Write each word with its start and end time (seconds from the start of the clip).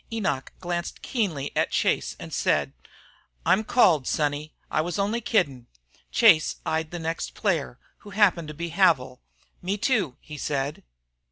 Enoch 0.11 0.51
glanced 0.59 1.03
keenly 1.03 1.51
at 1.55 1.69
Chase 1.69 2.15
and 2.19 2.33
said, 2.33 2.73
"I'm 3.45 3.63
called, 3.63 4.07
sonny. 4.07 4.51
I 4.71 4.81
was 4.81 4.97
only 4.97 5.21
kiddin'." 5.21 5.67
Chase 6.11 6.55
eyed 6.65 6.89
the 6.89 6.97
next 6.97 7.35
player, 7.35 7.77
who 7.99 8.09
happened 8.09 8.47
to 8.47 8.55
be 8.55 8.71
Havil. 8.71 9.19
"Me, 9.61 9.77
too," 9.77 10.17
he 10.19 10.39
said. 10.39 10.81